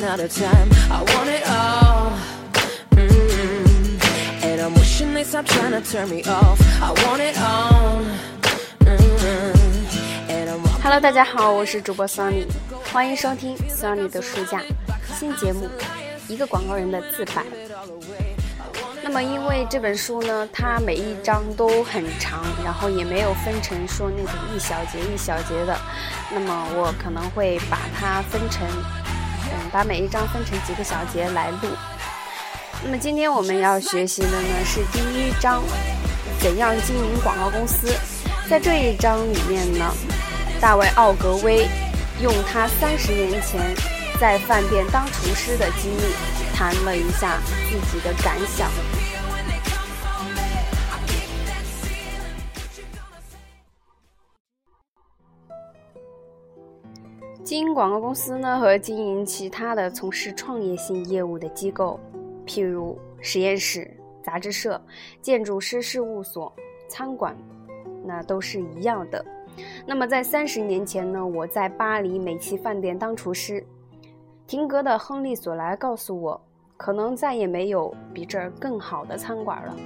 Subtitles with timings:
[0.00, 0.68] running out of time.
[0.90, 2.12] I want it all.
[2.92, 4.44] Mm-hmm.
[4.44, 6.60] And I'm wishing they stop trying to turn me off.
[6.82, 8.02] I want it all.
[8.80, 10.30] Mm-hmm.
[10.30, 12.46] And I'm Hello，大家好，我是主播 Sunny，
[12.92, 14.62] 欢迎收听 Sunny 的书架
[15.18, 15.68] 新节目，
[16.28, 17.44] 一个广告人的自白。
[19.02, 25.76] 那么，因为这本书呢，它每一章都很长，然后也没有分成说那种一小节一小节的，
[26.30, 28.66] 那么我可能会把它分成，
[29.72, 31.68] 把每一章分成几个小节来录。
[32.82, 35.62] 那么今天我们要学习的呢是第一章，
[36.40, 37.88] 怎样经营广告公司。
[38.48, 39.94] 在这一章里面呢，
[40.60, 41.68] 大卫奥格威
[42.20, 43.60] 用他三十年前
[44.18, 46.14] 在饭店当厨师的经历，
[46.54, 47.38] 谈了一下
[47.70, 48.68] 自己的感想。
[57.50, 61.98] 经营广告公司呢，和经营其他的从事创业性业务的机构，
[62.46, 63.90] 譬如实验室、
[64.22, 64.80] 杂志社、
[65.20, 66.54] 建筑师事务所、
[66.86, 67.36] 餐馆，
[68.04, 69.26] 那都是一样的。
[69.84, 73.66] 那么在三十年前呢，我在巴黎美琪饭店当厨师，
[74.46, 76.40] 廷格的亨利·索莱告诉我，
[76.76, 79.76] 可能再也没有比这儿更好的餐馆了。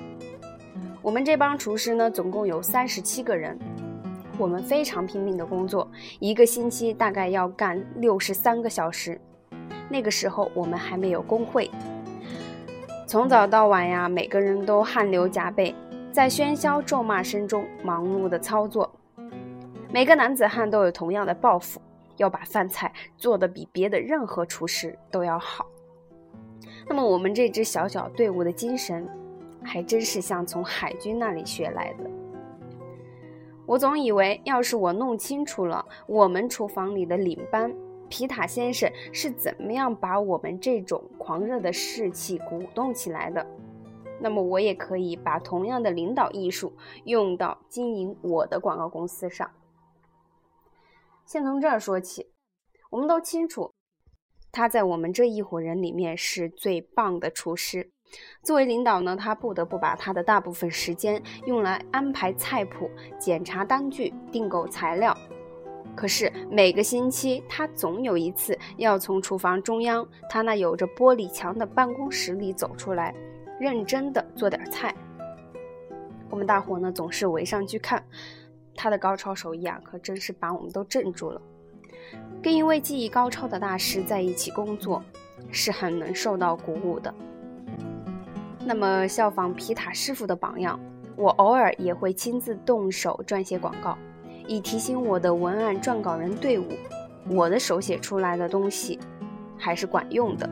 [1.01, 3.59] 我们这帮厨师呢，总共有三十七个人。
[4.37, 9.21] 我们非常拼命的工作，一个星期大概要干六十三个小时。
[9.89, 11.71] 那个时候我们还没有工会，
[13.07, 15.75] 从早到晚呀，每个人都汗流浃背，
[16.11, 18.91] 在喧嚣咒骂声中忙碌的操作。
[19.93, 21.81] 每个男子汉都有同样的抱负，
[22.17, 25.67] 要把饭菜做得比别的任何厨师都要好。
[26.89, 29.07] 那么我们这支小小队伍的精神，
[29.63, 32.24] 还真是像从海军那里学来的。
[33.67, 37.75] 我总以为，要是我弄清楚了我们厨房里的领班
[38.09, 43.47] 皮塔先生是怎么样把我们这种狂热的士气鼓动起来的，
[44.21, 46.73] 那么我也可以把同样的领导艺术
[47.05, 49.51] 用到经营我的广告公司上。
[51.25, 52.31] 先从这儿说起，
[52.91, 53.73] 我们都清楚，
[54.53, 57.91] 他在我们这一伙人里面是最棒的厨师。
[58.43, 65.17] 作为领导呢，他不得不把他的大部分时间用来安排菜谱、检查单据、订购材料。
[65.97, 73.15] 可是每个星期，他总有一次要从厨房中央他那有着玻璃墙的办公室里走出来，
[73.61, 74.95] 认真的做点菜。
[76.31, 78.05] 我们大伙呢总是围上去看，
[78.75, 81.41] 他的高超手艺啊，可真是把我们都镇住了。
[82.43, 85.03] 跟一位技艺高超的大师在一起工作，
[85.51, 87.15] 是很能受到鼓舞的。
[88.67, 90.81] 那么，效仿皮塔师傅的榜样，
[91.17, 93.97] 我偶尔也会亲自动手撰写广告，
[94.49, 96.65] 以提醒我的文案撰稿人队伍，
[97.29, 98.99] 我的手写出来的东西
[99.59, 100.49] 还是管用的。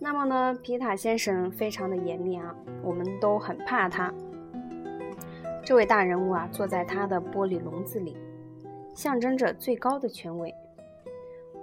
[0.00, 4.12] 那么呢，皮塔先生非常的严厉啊，我们都很怕他。
[5.64, 8.16] 这位大人物啊，坐在他的玻璃笼子里。
[8.94, 10.54] 象征着最高的权威。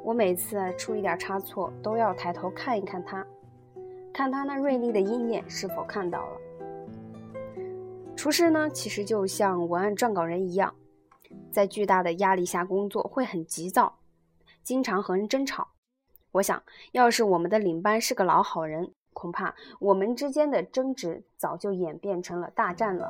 [0.04, 3.26] 我每次出一点差错，都要抬头看一看他，
[4.12, 6.38] 看他那锐利的鹰眼是否看到了。
[8.16, 10.74] 厨师呢，其实就像文案撰稿人一样，
[11.52, 14.00] 在巨大的压力下工作，会很急躁，
[14.64, 15.68] 经常和人争吵。
[16.32, 16.62] 我想
[16.92, 23.10] 要是我们的领班是个老好人，恐怕我们之间的争执早就演变成了大战了。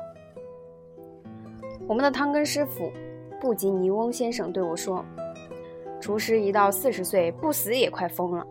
[1.88, 2.92] 我们的汤根师傅。
[3.42, 5.04] 布吉尼翁先生对我说
[6.00, 8.46] ：“厨师一到四十岁，不死也快疯了。”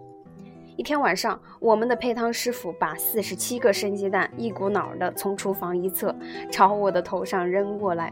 [0.75, 6.13] 一天晚上，我们的配汤师傅把四十七个生鸡蛋一股脑的从厨房一侧
[6.51, 8.11] 朝我的头上扔过来，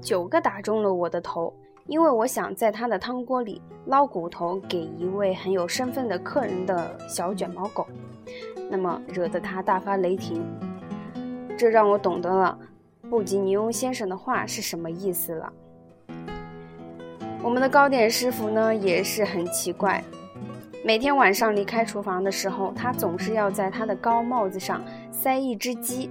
[0.00, 1.54] 九个打中了我的头，
[1.86, 7.86] 因为我想在他的汤锅里捞骨头给一位很有身份的客人的小卷毛狗，
[8.68, 10.44] 那么惹得他大发雷霆。
[11.56, 12.58] 这让我懂得了
[13.08, 15.52] 布吉尼翁先生的话是什么意思了。
[17.48, 20.04] 我们的糕点师傅呢也是很奇怪，
[20.84, 26.10] 每天晚上离开厨房的时候，他总是要在他的高帽子上塞一只鸡。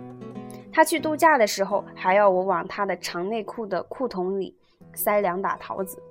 [0.73, 4.57] 他去度假的时候，还要我往他的长内裤的裤筒里
[4.95, 6.01] 塞两打桃子。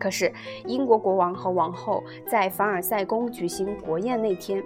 [0.00, 0.32] 可是
[0.66, 4.60] 英国国王和王后在凡尔赛宫举行国宴那天，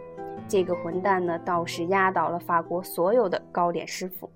[0.49, 4.31] 这个混蛋呢倒是压倒了法国所有的糕点师傅。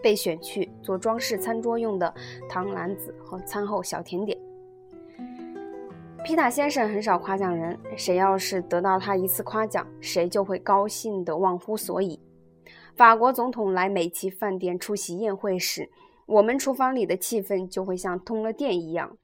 [0.00, 2.14] 被选去做装饰餐桌用的
[2.48, 4.38] 糖篮子和餐后小甜点。
[6.22, 12.20] 皮塔先生很少夸奖人，谁要是得到他一次夸奖，谁就会高兴得忘乎所以。
[12.94, 15.88] 法国总统来美琪饭店出席宴会时，
[16.26, 19.16] 我们厨房里的气氛就会像通了电一样。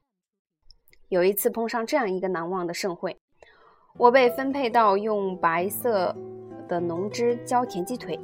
[1.08, 3.16] 有一次碰上这样一个难忘的盛会，
[3.98, 6.16] 我被分配到用白色
[6.66, 8.18] 的浓汁浇田鸡腿，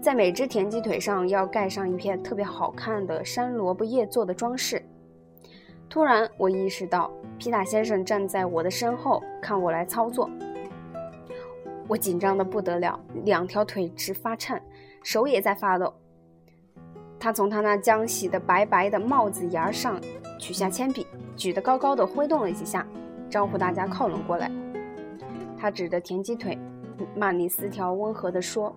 [0.00, 4.82] 在每只田鸡腿上要盖上一片特别好看的山萝卜叶做的装饰。
[5.88, 10.28] 突然，我意识到皮塔先生站在我的身后看我来操作，
[11.88, 14.60] 我紧张的不得了，两条腿直发颤。
[15.02, 15.94] 手也在发抖。
[17.18, 20.00] 他从他那浆洗的白白的帽子沿上
[20.36, 21.06] 取下铅笔，
[21.36, 22.84] 举得高高的挥动了几下，
[23.30, 24.50] 招呼大家靠拢过来。
[25.56, 26.58] 他指着田鸡腿，
[27.14, 28.74] 慢里斯条温和地说：“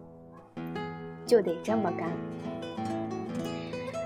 [1.25, 2.07] 就得这么干。”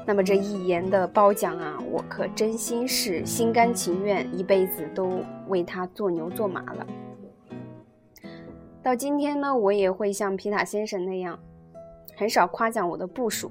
[0.06, 6.86] 那么这一言的褒奖啊，我可真心是心甘情愿，一辈子都为他做牛做马了。
[8.82, 11.40] 到今天呢，我也会像皮塔先生那样。
[12.16, 13.50] 很少夸奖我的部属，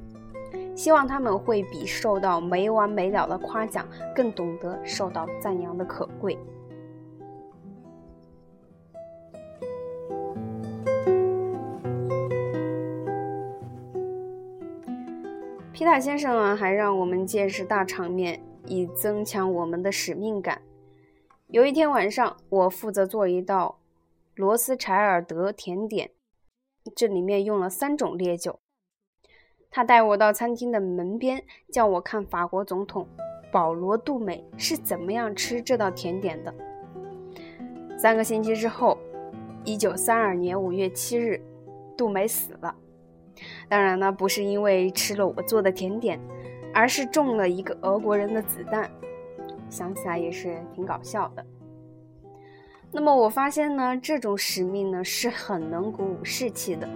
[0.76, 6.38] 希望他们会比受到没完没了的夸奖更懂得受到赞扬的可贵。
[15.82, 20.62] 皮塔先生啊，还让我们见识大场面，以增强我们的使命感。
[21.48, 23.80] 有一天晚上，我负责做一道
[24.36, 26.12] 罗斯柴尔德甜点。
[26.94, 28.60] 这里面用了三种烈酒。
[29.72, 31.42] 他带我到餐厅的门边，
[31.72, 33.08] 叫我看法国总统
[33.50, 36.54] 保罗·杜美是怎么样吃这道甜点的。
[37.98, 38.96] 三个星期之后，
[39.64, 41.42] 一九三二年五月七日，
[41.96, 42.72] 杜美死了。
[43.68, 46.20] 当然呢，不是因为吃了我做的甜点，
[46.72, 48.90] 而是中了一个俄国人的子弹。
[49.70, 51.44] 想起来也是挺搞笑的。
[52.90, 56.86] 那么我发现呢，这种使命呢是很能鼓舞士气的。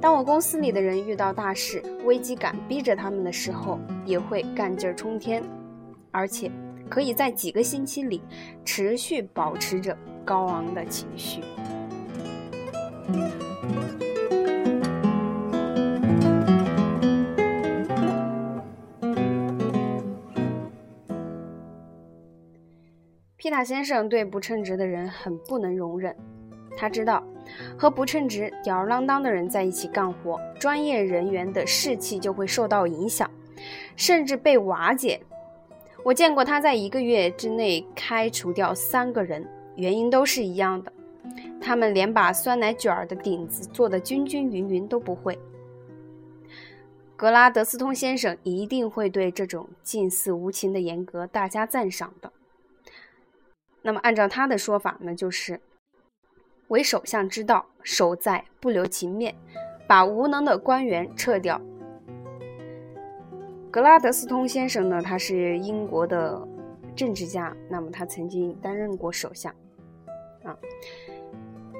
[0.00, 5.40] 当我公司里的人遇到大事、危机感逼着他们的时候，也会干劲儿冲天，
[6.10, 6.50] 而且
[6.88, 8.20] 可以在几个星期里
[8.64, 11.40] 持续保持着高昂的情绪。
[23.42, 26.14] 皮塔先生对不称职的人很不能容忍，
[26.76, 27.20] 他知道
[27.76, 33.28] 和不称职、吊儿郎当的人在一起干活，专业人员的士气就会受到影响，
[33.96, 35.20] 甚至被瓦解。
[36.04, 39.44] 我见过他在一个月之内开除掉三个人，
[39.74, 40.92] 原因都是一样的，
[41.60, 45.36] 他们连把酸奶卷儿的顶子做得均均匀匀都不会。
[47.16, 52.32] 格拉德斯通先生一定会对这种近似无情的严格大加赞赏的。
[53.82, 55.60] 那么，按照他的说法呢，就是
[56.68, 59.34] 为首相之道，守在不留情面，
[59.86, 61.60] 把无能的官员撤掉。
[63.70, 66.46] 格拉德斯通先生呢，他是英国的
[66.94, 69.52] 政治家，那么他曾经担任过首相。
[70.44, 70.56] 啊，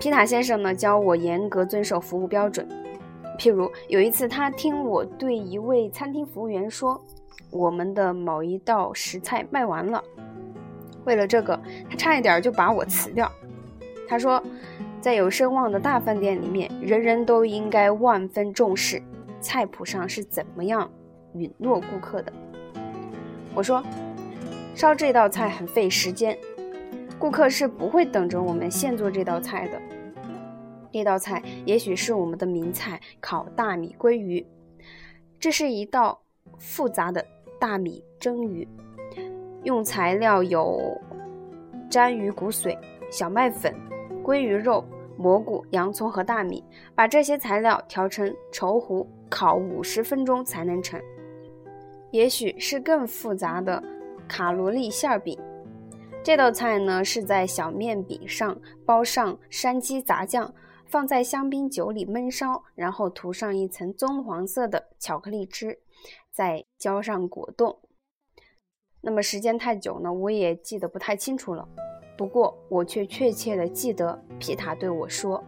[0.00, 2.68] 皮塔先生呢，教我严格遵守服务标准。
[3.38, 7.00] 譬如有一次，他听我对一位餐厅服务员说
[7.50, 10.02] ：“我们的某一道食材卖完了。”
[11.04, 11.60] 为了这个，
[11.90, 13.30] 他差一点就把我辞掉。
[14.08, 14.42] 他说，
[15.00, 19.02] 在有声望的大饭店里面，人人都应该万分重视
[19.40, 20.90] 菜谱上是怎么样
[21.34, 22.32] 允诺顾客的。
[23.54, 23.82] 我说，
[24.74, 26.38] 烧这道菜很费时间，
[27.18, 29.80] 顾客是不会等着我们现做这道菜的。
[30.92, 34.46] 这道菜也许是我们的名菜——烤大米鲑鱼。
[35.40, 36.20] 这是一道
[36.58, 37.26] 复杂的
[37.58, 38.68] 大米蒸鱼。
[39.64, 41.00] 用材料有
[41.90, 42.76] 鲇鱼骨髓、
[43.10, 43.74] 小麦粉、
[44.24, 44.84] 鲑鱼肉、
[45.16, 46.64] 蘑菇、洋葱和大米。
[46.94, 51.00] 把这些材料调成稠糊，烤五十分钟才能成。
[52.10, 53.82] 也许是更复杂的
[54.28, 55.38] 卡罗利馅饼。
[56.22, 60.54] 这道菜呢是在小面饼上包上山鸡杂酱，
[60.86, 65.78] 放在香槟酒里焖烧，然后涂上一层棕黄色的巧克力汁，
[66.30, 67.76] 再浇上果冻。
[69.04, 71.68] 那么时间太久呢，我也记得不太清楚了。
[72.16, 75.42] 不过我却确切的记得皮塔对我说：“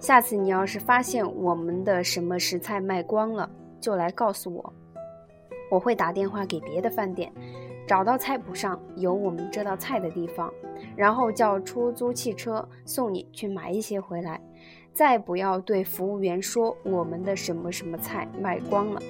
[0.00, 4.72] 下次你要是发现我们的什么食材卖光了，就来告诉我。
[5.70, 7.30] 我会打电话给别的饭店，
[7.86, 10.50] 找到菜谱上有我们这道菜的地方，
[10.96, 14.40] 然后叫出租汽车送你去买一些回来。
[14.94, 19.02] 再不要对服务员说我们的什么什么菜卖光了。”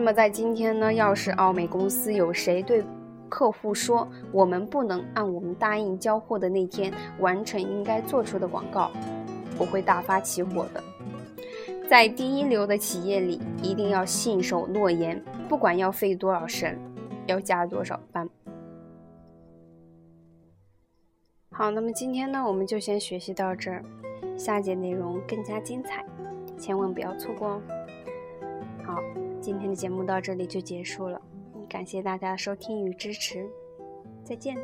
[0.00, 2.82] 那么在今天呢，要是奥美公司有谁对
[3.28, 8.90] 客户说我们不能按我们答应交货的那天完成应该做出的广告，
[9.58, 10.82] 我会大发起火的。
[11.86, 16.78] 在第一流的企业里，一定要信守诺言，不管要费多少神，
[17.26, 18.26] 要加多少班。
[21.50, 23.84] 好，那么今天呢，我们就先学习到这儿，
[24.38, 26.02] 下节内容更加精彩，
[26.56, 27.62] 千万不要错过哦。
[28.82, 28.96] 好，
[29.40, 31.20] 今天的节目到这里就结束了，
[31.68, 33.48] 感谢大家的收听与支持，
[34.22, 34.56] 再见。